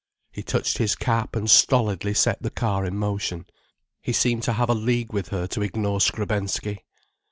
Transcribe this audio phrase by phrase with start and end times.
[0.31, 3.45] He touched his cap and stolidly set the car in motion.
[4.01, 6.79] He seemed to have a league with her to ignore Skrebensky.